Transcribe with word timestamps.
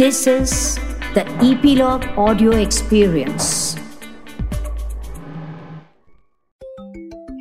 This 0.00 0.26
is 0.26 0.78
the 1.14 1.22
Epilogue 1.46 2.04
Audio 2.16 2.52
Experience. 2.52 3.48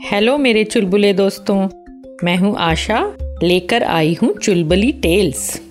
Hello 0.05 0.37
मेरे 0.37 0.63
चुलबुले 0.63 1.13
दोस्तों। 1.13 1.69
मैं 2.23 2.37
हूँ 2.37 2.55
आशा। 2.57 3.17
लेकर 3.43 3.83
आई 3.83 4.17
हूँ 4.21 4.33
चुलबुली 4.37 4.91
टेल्स। 4.91 5.61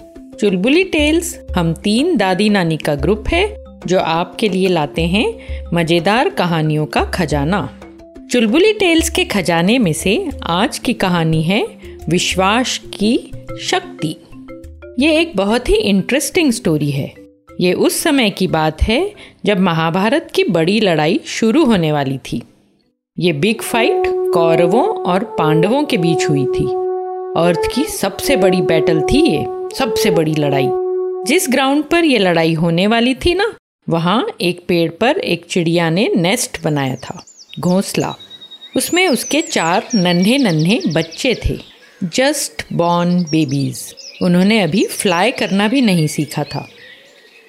चुलबुली 0.40 0.84
टेल्स 0.84 1.38
हम 1.56 1.74
तीन 1.74 2.16
दादी 2.16 2.48
नानी 2.48 2.76
का 2.76 2.94
ग्रुप 2.94 3.24
है, 3.28 3.64
जो 3.86 3.98
आपके 3.98 4.48
लिए 4.48 4.68
लाते 4.68 5.02
हैं 5.02 5.60
मज़ेदार 5.74 6.28
कहानियों 6.28 6.86
का 6.86 7.04
खजाना। 7.04 7.80
चुलबुली 8.32 8.72
टेल्स 8.72 9.10
के 9.10 9.24
खजाने 9.24 9.78
में 9.78 9.92
से 9.92 10.30
आज 10.42 10.78
की 10.78 10.94
कहानी 10.94 11.42
है 11.42 11.66
विश्वास 12.08 12.78
की 12.78 13.30
शक्ति। 13.60 14.16
ये 14.98 15.20
एक 15.20 15.36
बहुत 15.36 15.68
ही 15.68 15.74
इंटरेस्टिंग 15.74 16.52
स्टोरी 16.52 16.90
है। 16.90 17.14
ये 17.60 17.72
उस 17.72 17.96
समय 17.96 18.30
की 18.30 18.46
बात 18.46 18.82
है 18.82 19.14
जब 19.44 19.58
महाभारत 19.58 20.30
की 20.34 20.44
बड़ी 20.44 20.80
लड़ाई 20.80 21.20
शुरू 21.26 21.64
होने 21.64 21.92
वाली 21.92 22.18
थी। 22.18 22.42
ये 23.18 23.32
बिग 23.32 23.60
फाइट 23.60 24.02
कौरवों 24.34 24.86
और 25.04 25.24
पांडवों 25.24 25.84
के 25.84 25.96
बीच 25.96 26.28
हुई 26.28 26.44
थी। 26.44 26.64
अर्थ 27.36 27.74
की 27.74 27.84
सबसे 27.84 28.36
बड़ी 28.36 28.62
बैटल 28.62 29.00
थी 29.00 29.20
ये, 29.22 29.44
सबसे 29.74 30.10
बड़ी 30.10 30.34
लड़ाई। 30.34 30.68
जिस 31.26 31.46
ग्राउंड 31.48 31.84
पर 31.84 32.04
यह 32.04 32.18
लड़ाई 32.18 32.54
होने 32.54 32.86
वाली 32.86 33.14
थी 33.14 33.34
ना, 33.34 33.52
वहाँ 33.88 34.26
एक 34.40 34.64
पेड़ 34.68 34.90
पर 34.90 35.18
एक 35.18 35.46
चिड़िया 35.50 35.90
ने 35.90 36.10
नेस्ट 36.16 36.62
बनाया 36.62 36.96
था, 36.96 37.22
घोंसला। 37.60 38.14
उसमें 38.76 39.08
उसके 39.08 39.40
चार 39.40 39.88
नन्हे 39.94 40.38
नन्हे 40.38 40.80
बच्चे 40.86 41.36
थे 41.46 41.58
जस्ट 42.04 42.66
बॉर्न 42.72 43.22
बेबीज 43.22 43.94
उन्होंने 44.22 44.60
अभी 44.60 44.84
फ्लाई 44.84 45.30
करना 45.30 45.68
भी 45.68 45.80
नहीं 45.80 46.06
सीखा 46.06 46.44
था। 46.44 46.68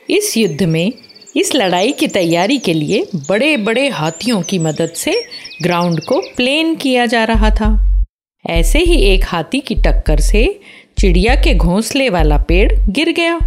इस 0.09 0.37
युद्ध 0.37 0.63
में, 0.63 0.93
इस 1.37 1.55
लड़ाई 1.55 1.91
की 1.91 2.07
तैयारी 2.07 2.57
के 2.57 2.73
लिए 2.73 3.07
बड़े 3.29 3.57
बड़े 3.57 3.89
हाथियों 3.89 4.41
की 4.41 4.59
मदद 4.59 4.89
से 4.89 5.23
ग्राउंड 5.61 5.99
को 5.99 6.20
प्लेन 6.20 6.76
किया 6.76 7.05
जा 7.05 7.23
रहा 7.23 7.49
था। 7.49 8.01
ऐसे 8.49 8.79
ही 8.79 8.95
एक 8.95 9.21
हाथी 9.27 9.59
की 9.59 9.76
टक्कर 9.76 10.20
से 10.20 10.59
चिड़िया 10.98 11.35
के 11.35 11.55
घोंसले 11.55 12.09
वाला 12.09 12.37
पेड़ 12.37 12.73
गिर 12.89 13.11
गया। 13.11 13.39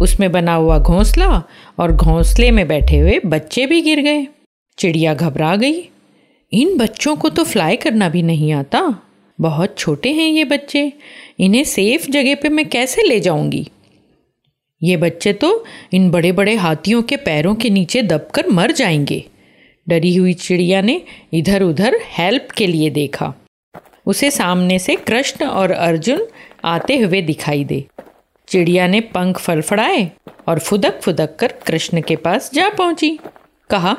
उसमें 0.00 0.32
बना 0.32 0.54
हुआ 0.54 0.78
घोंसला 0.78 1.42
और 1.78 1.92
घोंसले 1.92 2.50
में 2.50 2.68
बैठे 2.68 2.98
हुए 2.98 3.20
बच्चे 3.26 3.66
भी 3.66 3.80
गिर 3.80 4.00
गए। 4.00 4.26
चिड़िया 4.78 5.14
घबरा 5.14 5.56
गई। 5.56 5.88
इन 6.52 6.76
बच्चों 6.76 7.16
को 7.16 7.28
तो 7.28 7.44
फ्लाई 7.44 7.76
करना 7.76 8.08
भी 8.08 8.22
नहीं 8.22 8.52
आता। 8.52 9.02
बहुत 9.40 9.78
छोटे 9.78 10.12
हैं 10.12 10.28
ये 10.28 10.44
बच्चे। 10.44 10.92
इन्हें 11.40 11.64
सेफ़ 11.64 12.10
जगह 12.10 12.34
पे 12.34 12.48
मैं 12.48 12.68
कैसे 12.68 13.02
ले 13.02 13.20
जाऊँगी? 13.20 13.68
ये 14.82 14.96
बच्चे 14.96 15.32
तो 15.32 15.64
इन 15.92 16.10
बड़े 16.10 16.32
बड़े 16.32 16.54
हाथियों 16.54 17.02
के 17.02 17.16
पैरों 17.16 17.54
के 17.54 17.70
नीचे 17.70 18.02
दबकर 18.02 18.48
मर 18.48 18.72
जाएँगे। 18.72 19.24
डरी 19.88 20.16
हुई 20.16 20.34
चिड़िया 20.34 20.80
ने 20.80 21.02
इधर 21.32 21.62
उधर 21.62 21.96
हेल्प 22.04 22.48
के 22.50 22.66
लिए 22.66 22.90
देखा। 22.90 23.34
उसे 24.06 24.30
सामने 24.30 24.78
से 24.78 24.94
कृष्ण 24.94 25.46
और 25.46 25.70
अर्जुन 25.70 26.26
आते 26.64 26.98
हुए 26.98 27.22
दिखाई 27.22 27.64
दे। 27.64 27.84
चिड़िया 28.48 28.86
ने 28.86 29.00
पंख 29.00 29.38
फड़फड़ाए 29.38 30.10
और 30.48 30.58
फुदक 30.58 31.00
फुदक 31.00 31.36
कर 31.36 31.52
कृष्ण 31.66 32.00
के 32.00 32.16
पास 32.16 32.50
जा 32.54 32.68
पहुँची। 32.68 33.18
कहा, 33.70 33.96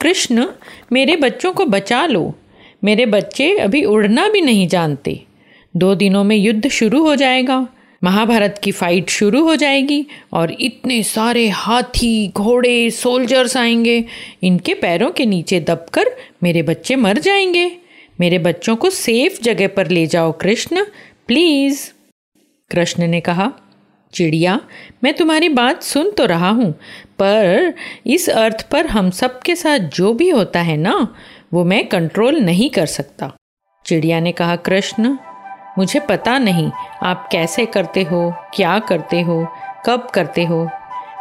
कृष्ण, 0.00 0.46
मेरे 0.92 1.16
बच्चों 1.16 1.52
को 1.52 1.64
बचा 1.64 2.06
लो। 2.06 2.34
मेरे 2.84 3.06
बच्चे 3.06 3.56
अभी 3.56 3.84
उड़ना 3.84 4.28
भी 4.28 4.40
नहीं 4.40 4.68
जानते। 4.68 5.20
दो 5.76 5.94
दिनों 5.94 6.24
में 6.24 6.36
युद्ध 6.36 6.68
शुरू 6.68 7.02
हो 7.02 7.14
जाएगा। 7.16 7.66
महाभारत 8.04 8.60
की 8.64 8.72
फाइट 8.72 9.10
शुरू 9.10 9.42
हो 9.44 9.56
जाएगी 9.56 10.06
और 10.32 10.56
इतने 10.60 11.02
सारे 11.02 11.48
हाथी, 11.48 12.28
घोड़े 12.28 12.90
सोल्जर्स 12.90 13.56
आएँगे। 13.56 14.04
इनके 14.42 14.74
पैरों 14.74 15.10
के 15.10 15.26
नीचे 15.26 15.60
दबकर 15.60 16.10
मेरे 16.42 16.62
बच्चे 16.62 16.96
मर 16.96 17.18
जाएँगे। 17.18 17.70
मेरे 18.20 18.38
बच्चों 18.38 18.76
को 18.76 18.90
सेफ़ 18.90 19.42
जगह 19.42 19.68
पर 19.68 19.88
ले 19.88 20.06
जाओ, 20.06 20.32
कृष्ण। 20.32 20.84
प्लीज़ 21.26 21.88
कृष्ण 22.70 23.06
ने 23.06 23.20
कहा, 23.20 23.52
चिड़िया, 24.12 24.60
मैं 25.04 25.14
तुम्हारी 25.14 25.48
बात 25.48 25.82
सुन 25.82 26.10
तो 26.10 26.26
रहा 26.26 26.50
हूँ, 26.50 26.72
पर 27.18 27.74
इस 28.06 28.28
अर्थ 28.30 28.68
पर 28.70 28.86
हम 28.86 29.10
सब 29.10 29.40
के 29.40 29.56
साथ 29.56 29.78
जो 29.78 30.12
भी 30.12 30.28
होता 30.28 30.60
है 30.60 30.76
ना 30.76 31.14
वो 31.54 31.64
मैं 31.64 31.88
कंट्रोल 31.88 32.36
नहीं 32.36 32.70
कर 32.70 32.86
सकता। 32.86 33.32
चिड़िया 33.86 34.20
ने 34.20 34.32
कहा, 34.32 34.56
कृष्ण, 34.56 35.16
मुझे 35.78 36.00
पता 36.00 36.38
नहीं 36.38 36.70
आप 37.02 37.28
कैसे 37.32 37.66
करते 37.66 38.02
हो, 38.02 38.34
क्या 38.54 38.78
करते 38.78 39.20
हो, 39.20 39.46
कब 39.86 40.10
करते 40.14 40.44
हो। 40.44 40.70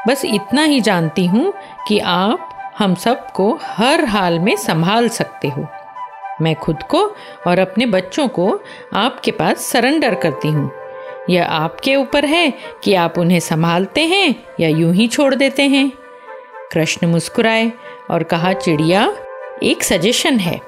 बस 0.07 0.25
इतना 0.25 0.63
ही 0.63 0.81
जानती 0.81 1.25
हूँ 1.25 1.53
कि 1.87 1.99
आप 1.99 2.49
हम 2.77 2.95
सबको 2.95 3.59
हर 3.63 4.05
हाल 4.05 4.39
में 4.39 4.55
संभाल 4.55 5.09
सकते 5.09 5.47
हो। 5.47 5.67
मैं 6.41 6.55
खुद 6.55 6.83
को 6.83 7.15
और 7.47 7.59
अपने 7.59 7.85
बच्चों 7.85 8.27
को 8.27 8.59
आपके 8.93 9.31
पास 9.31 9.57
सरेंडर 9.57 10.15
करती 10.15 10.47
हूँ। 10.47 10.71
यह 11.29 11.45
आपके 11.45 11.95
ऊपर 11.95 12.25
है 12.25 12.53
कि 12.83 12.93
आप 12.93 13.17
उन्हें 13.17 13.39
संभालते 13.39 14.01
हैं 14.01 14.43
या 14.59 14.69
यूँ 14.69 14.93
ही 14.93 15.07
छोड़ 15.07 15.35
देते 15.35 15.63
हैं। 15.63 15.91
कृष्ण 16.71 17.07
मुस्कुराए 17.07 17.71
और 18.11 18.23
कहा, 18.23 18.53
चिड़िया 18.53 19.15
एक 19.63 19.83
सजेशन 19.83 20.37
है। 20.37 20.61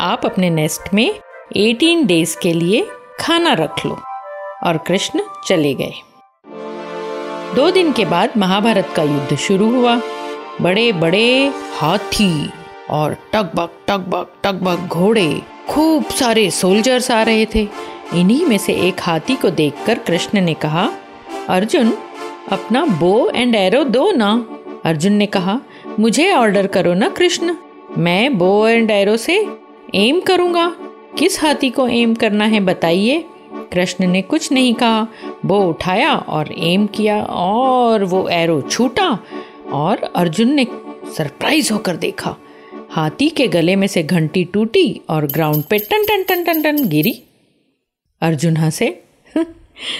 आप 0.00 0.26
अपने 0.26 0.50
नेस्ट 0.50 0.94
में 0.94 1.20
18 1.56 2.06
डेज़ 2.06 2.38
के 2.42 2.52
लिए 2.52 2.88
खाना 3.20 3.52
रख 3.52 3.86
लो। 3.86 4.00
और 4.62 4.76
कृष्ण 4.76 5.20
चले 5.46 5.74
गए। 5.74 5.92
दो 7.54 7.70
दिन 7.70 7.92
के 7.92 8.04
बाद 8.04 8.30
महाभारत 8.36 8.88
का 8.96 9.02
युद्ध 9.02 9.36
शुरू 9.36 9.70
हुआ। 9.70 10.00
बड़े 10.60 10.92
बड़े 10.92 11.52
हाथी 11.78 12.50
और 12.90 13.16
टकबक 13.32 13.70
टकबक 13.88 14.32
टकबक 14.44 14.78
घोड़े, 14.78 15.42
खूब 15.68 16.04
सारे 16.04 16.50
सोल्जर्स 16.50 17.10
आ 17.10 17.22
रहे 17.22 17.46
थे। 17.46 17.68
इन्हीं 18.14 18.46
में 18.46 18.58
से 18.58 18.72
एक 18.72 18.96
हाथी 19.00 19.36
को 19.36 19.50
देखकर 19.50 19.98
कृष्ण 19.98 20.40
ने 20.40 20.54
कहा, 20.54 20.90
अर्जुन, 21.48 21.98
अपना 22.52 22.84
बो 22.84 23.30
एंड 23.34 23.54
एरो 23.54 23.84
दो 23.84 24.12
ना। 24.12 24.46
अर्जुन 24.84 25.12
ने 25.12 25.26
कहा, 25.26 25.60
मुझे 26.00 26.32
ऑर्डर 26.32 26.66
करो 26.66 26.94
ना 26.94 27.08
कृष्ण। 27.08 27.54
मैं 28.00 28.38
बो 28.38 28.68
एंड 28.68 28.90
एरो 28.90 29.16
से 29.16 29.46
एम 29.94 30.20
करूँगा। 30.20 30.76
किस 31.18 31.42
हाथी 31.42 31.70
को 31.70 31.88
एम 31.88 32.14
करना 32.14 32.44
है 32.44 32.60
बताइए। 32.60 33.24
कृष्ण 33.52 34.06
ने 34.06 34.22
कुछ 34.22 34.52
नहीं 34.52 34.74
कहा। 34.74 35.08
बो 35.46 35.58
उठाया 35.58 36.14
और 36.16 36.54
एम 36.58 36.86
किया 36.86 37.22
और 37.22 38.04
वो 38.04 38.28
एरो 38.28 38.62
छूटा 38.62 39.24
और 39.72 40.12
अर्जुन 40.16 40.52
ने 40.52 40.66
सरप्राइज़ 41.16 41.72
होकर 41.72 41.96
देखा। 41.96 42.36
हाथी 42.90 43.28
के 43.28 43.48
गले 43.48 43.76
में 43.76 43.86
से 43.86 44.02
घंटी 44.02 44.44
टूटी 44.44 45.00
और 45.10 45.26
ग्राउंड 45.26 45.62
पे 45.62 45.78
टन 45.78 46.04
टन 46.04 46.22
टन 46.22 46.44
टन 46.44 46.62
टन 46.62 46.88
गिरी। 46.88 47.22
अर्जुन 48.20 48.56
हंसे। 48.56 49.02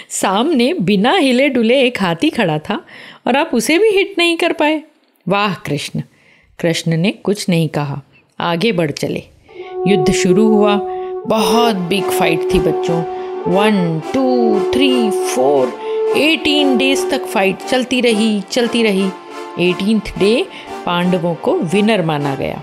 सामने 0.08 0.74
बिना 0.74 1.16
हिले 1.16 1.48
डुले 1.48 1.80
एक 1.80 2.02
हाथी 2.02 2.30
खड़ा 2.30 2.58
था 2.58 2.86
और 3.26 3.36
आप 3.36 3.50
उसे 3.54 3.78
भी 3.78 3.88
हिट 3.88 4.14
नहीं 4.18 4.36
कर 4.36 4.52
पाए। 4.52 4.82
वाह, 5.28 5.54
कृष्ण। 5.54 6.02
कृष्ण 6.60 6.96
ने 6.96 7.10
कुछ 7.10 7.48
नहीं 7.48 7.68
कहा। 7.68 8.02
आगे 8.40 8.72
बढ़ 8.72 8.90
चले। 8.90 9.22
युद्ध 9.86 10.12
शुरू 10.12 10.48
हुआ। 10.48 10.76
बहुत 11.26 11.76
बिग 11.76 12.04
फाइट 12.04 12.40
थी 12.54 12.58
बच्चों। 12.58 13.02
One 13.52 14.00
two 14.14 14.24
three 14.72 15.10
four 15.10 15.68
eighteen 16.16 16.76
days 16.76 17.10
तक 17.10 17.24
फाइट 17.24 17.58
चलती 17.58 18.00
रही 18.00 18.40
चलती 18.40 18.82
रही। 18.82 19.06
एटीन 19.60 19.98
डे 20.18 20.46
पांडवों 20.86 21.34
को 21.34 21.58
विनर 21.58 22.04
माना 22.04 22.34
गया। 22.34 22.62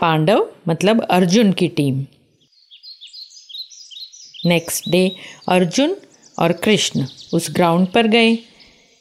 पांडव 0.00 0.46
मतलब 0.68 1.02
अर्जुन 1.02 1.52
की 1.52 1.68
टीम 1.68 2.06
नेक्स्ट 4.46 4.88
डे 4.88 5.16
अर्जुन 5.48 5.96
और 6.38 6.52
कृष्ण 6.52 7.04
उस 7.34 7.48
ग्राउंड 7.50 7.86
पर 7.86 8.06
गए। 8.06 8.38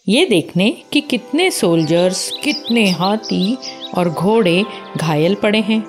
ये 0.09 0.25
देखने 0.25 0.78
कि 0.94 1.01
कितने 1.01 1.51
सोल्जर्स 1.51 2.31
कितने 2.44 2.89
हाथी 2.89 3.57
और 3.98 4.10
घोड़े 4.10 4.63
घायल 4.98 5.36
पड़े 5.36 5.60
हैं, 5.60 5.83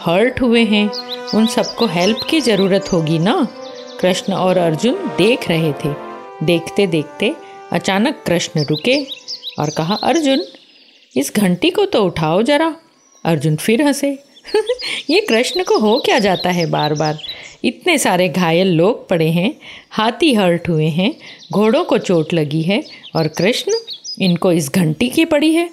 हर्ट 0.00 0.40
हुए 0.40 0.64
हैं। 0.64 0.90
उन 1.34 1.46
सबको 1.46 1.86
हेल्प 1.86 2.18
की 2.30 2.40
ज़रूरत 2.40 2.92
होगी 2.92 3.18
ना? 3.18 3.48
कृष्ण 4.00 4.32
और 4.32 4.58
अर्जुन 4.58 4.94
देख 4.94 5.48
रहे 5.48 5.72
थे। 5.72 5.94
देखते 6.42 6.86
देखते 6.86 7.32
अचानक 7.72 8.22
कृष्ण 8.26 8.64
रुके 8.64 9.04
और 9.58 9.70
कहा, 9.70 9.94
अर्जुन, 9.94 10.44
इस 11.16 11.32
घंटी 11.36 11.70
को 11.70 11.84
तो 11.84 12.04
उठाओ 12.04 12.42
जरा। 12.42 12.76
अर्जुन 13.24 13.56
फिर 13.56 13.82
हंसे। 13.82 14.18
ये 15.10 15.20
कृष्ण 15.20 15.64
को 15.64 15.78
हो 15.78 15.98
क्या 15.98 16.18
जाता 16.18 16.50
है 16.50 16.66
बार 16.66 16.94
बार 16.94 17.18
इतने 17.64 17.98
सारे 17.98 18.28
घायल 18.28 18.66
लोग 18.66 19.08
पड़े 19.08 19.28
हैं, 19.30 19.54
हाथी 19.90 20.34
हर्ट 20.34 20.68
हुए 20.68 20.86
हैं, 20.86 21.14
घोड़ों 21.52 21.84
को 21.84 21.98
चोट 21.98 22.34
लगी 22.34 22.62
है 22.62 22.84
और 23.16 23.28
कृष्ण 23.28 23.72
इनको 24.20 24.52
इस 24.52 24.70
घंटी 24.70 25.08
की 25.08 25.24
पड़ी 25.24 25.54
है। 25.54 25.70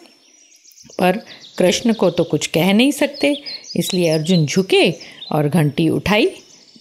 पर 1.00 1.18
कृष्ण 1.58 1.94
को 1.94 2.10
तो 2.10 2.24
कुछ 2.24 2.48
कह 2.48 2.74
नहीं 2.74 2.92
सकते, 2.92 3.44
इसलिए 3.76 4.10
अर्जुन 4.10 4.46
झुके 4.46 4.94
और 5.32 5.50
घंटी 5.50 5.90
उठाई, 5.90 6.26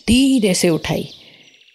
धीरे 0.08 0.54
से 0.54 0.68
उठाई। 0.68 1.08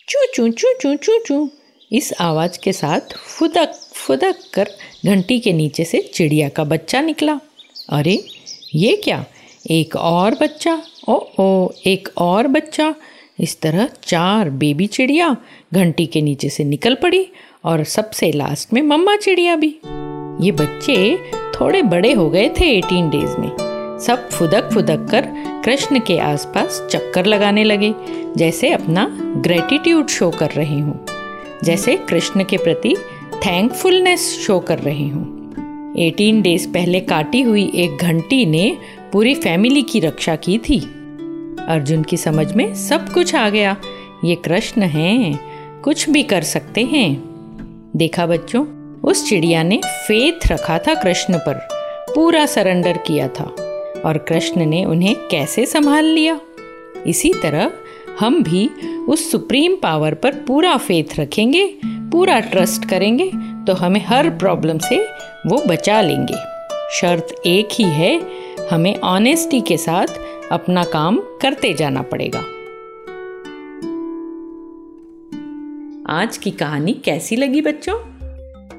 चू 0.09 0.25
चू 0.35 0.49
चू 0.49 0.73
चू 0.81 0.95
चू 0.95 1.19
चू। 1.27 1.49
इस 1.91 2.13
आवाज़ 2.19 2.59
के 2.63 2.73
साथ 2.73 3.17
फुदक 3.17 3.73
फुदक 3.93 4.35
कर 4.53 4.69
घंटी 5.05 5.39
के 5.39 5.53
नीचे 5.53 5.85
से 5.85 6.11
चिड़िया 6.13 6.49
का 6.49 6.63
बच्चा 6.63 7.01
निकला। 7.01 7.39
अरे, 7.89 8.23
ये 8.75 8.95
क्या? 8.95 9.25
एक 9.65 9.95
और 9.95 10.35
बच्चा, 10.35 10.81
ओ 11.09 11.13
ओ, 11.39 11.69
एक 11.85 12.09
और 12.17 12.47
बच्चा। 12.47 12.93
इस 13.39 13.59
तरह 13.61 13.89
चार 14.03 14.49
बेबी 14.49 14.87
चिड़िया 14.87 15.35
घंटी 15.73 16.05
के 16.05 16.21
नीचे 16.21 16.49
से 16.49 16.63
निकल 16.63 16.95
पड़ी 16.95 17.25
और 17.65 17.83
सबसे 17.83 18.31
लास्ट 18.31 18.73
में 18.73 18.81
मम्मा 18.81 19.15
चिड़िया 19.15 19.55
भी। 19.55 19.67
ये 20.41 20.51
बच्चे 20.51 21.17
थोड़े 21.55 21.81
बड़े 21.81 22.11
हो 22.13 22.29
गए 22.29 22.49
थे 22.49 22.65
एटीन 22.69 23.09
डेज़ 23.09 23.37
में। 23.37 23.99
सब 23.99 24.29
फुदक 24.29 24.69
फुदक 24.73 25.07
कर 25.11 25.27
कृष्ण 25.65 25.99
के 25.99 26.17
आसपास 26.17 26.81
चक्कर 26.91 27.25
लगाने 27.25 27.63
लगे, 27.63 27.93
जैसे 28.37 28.71
अपना 28.71 29.05
ग्रेटिट्यूड 29.37 30.07
शो 30.07 30.29
कर 30.31 30.49
रहे 30.49 30.79
हूँ, 30.79 31.05
जैसे 31.63 31.95
कृष्ण 32.09 32.43
के 32.43 32.57
प्रति 32.57 32.95
थैंकफुलनेस 33.45 34.29
शो 34.39 34.59
कर 34.59 34.79
रही 34.79 35.07
हूँ। 35.09 35.31
18 35.97 36.41
डेज़ 36.41 36.67
पहले 36.67 36.99
काटी 36.99 37.41
हुई 37.41 37.71
एक 37.75 37.97
घंटी 37.97 38.45
ने 38.45 38.77
पूरी 39.13 39.33
फैमिली 39.35 39.81
की 39.81 39.99
रक्षा 39.99 40.35
की 40.35 40.57
थी। 40.57 40.79
अर्जुन 41.67 42.03
की 42.03 42.17
समझ 42.17 42.53
में 42.53 42.73
सब 42.75 43.09
कुछ 43.09 43.35
आ 43.35 43.49
गया। 43.49 43.75
ये 44.25 44.35
कृष्ण 44.35 44.81
हैं, 44.81 45.81
कुछ 45.81 46.09
भी 46.09 46.23
कर 46.23 46.41
सकते 46.41 46.81
हैं। 46.83 47.11
देखा 47.95 48.25
बच्चों, 48.25 48.65
उस 49.01 49.27
चिड़िया 49.29 49.63
ने 49.63 49.79
फेथ 50.07 50.47
रखा 50.51 50.77
था 50.77 50.93
कृष्ण 50.93 51.37
पर। 51.37 51.53
पूरा 52.15 52.45
सरेंडर 52.45 52.97
किया 52.97 53.27
था 53.27 53.43
और 54.05 54.17
कृष्ण 54.29 54.65
ने 54.65 54.83
उन्हें 54.85 55.15
कैसे 55.31 55.65
संभाल 55.65 56.05
लिया? 56.05 56.39
इसी 57.07 57.33
तरह 57.33 57.71
हम 58.19 58.43
भी 58.43 58.67
उस 59.09 59.31
सुप्रीम 59.31 59.75
पावर 59.75 60.13
पर 60.13 60.33
पूरा 60.47 60.77
फेथ 60.77 61.19
रखेंगे, 61.19 61.67
पूरा 61.85 62.39
ट्रस्ट 62.39 62.85
करेंगे 62.85 63.31
तो 63.67 63.73
हमें 63.73 64.05
हर 64.05 64.29
प्रॉब्लम 64.29 64.77
से 64.77 65.05
वो 65.47 65.63
बचा 65.67 66.01
लेंगे। 66.01 66.37
शर्त 66.91 67.35
एक 67.45 67.69
ही 67.71 67.83
है 67.83 68.42
हमें 68.71 68.99
ऑनेस्टी 68.99 69.61
के 69.61 69.77
साथ 69.77 70.07
अपना 70.51 70.83
काम 70.83 71.17
करते 71.41 71.73
जाना 71.73 72.01
पड़ेगा। 72.01 72.39
आज 76.09 76.37
की 76.37 76.51
कहानी 76.51 76.93
कैसी 76.93 77.35
लगी 77.35 77.61
बच्चों? 77.61 77.95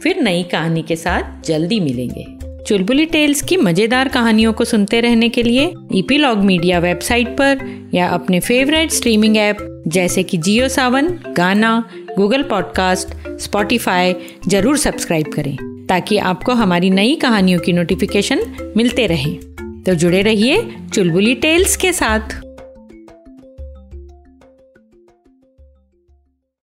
फिर 0.00 0.20
नई 0.22 0.42
कहानी 0.42 0.82
के 0.82 0.96
साथ 0.96 1.46
जल्दी 1.46 1.80
मिलेंगे। 1.80 2.26
चुलबुली 2.64 3.06
टेल्स 3.06 3.42
की 3.42 3.56
मज़ेदार 3.56 4.08
कहानियों 4.08 4.52
को 4.52 4.64
सुनते 4.64 5.00
रहने 5.00 5.28
के 5.28 5.42
लिए 5.42 5.74
ईपीलॉग 5.92 6.38
मीडिया 6.38 6.78
वेबसाइट 6.78 7.28
पर 7.28 7.58
या 7.94 8.08
अपने 8.08 8.40
फेवरेट 8.40 8.90
स्ट्रीमिंग 8.90 9.36
ऐप 9.36 9.82
जैसे 9.88 10.22
कि 10.22 10.36
Jio 10.36 10.68
Saavn, 10.68 11.08
Gaana, 11.36 11.84
Google 12.16 12.42
podcast, 12.42 13.08
Spotify 13.28 14.14
ज़रूर 14.48 14.76
सब्सक्राइब 14.76 15.26
करें 15.26 15.86
ताकि 15.88 16.18
आपको 16.18 16.52
हमारी 16.52 16.90
नई 16.90 17.14
कहानियों 17.16 17.60
की 17.60 17.72
नोटिफिकेशन 17.72 18.72
मिलते 18.76 19.06
रहें। 19.06 19.38
तो 19.86 19.94
जुड़े 19.94 20.22
रहिए 20.22 20.76
चुलबुली 20.94 21.34
टेल्स 21.34 21.76
के 21.76 21.92
साथ। 21.92 22.43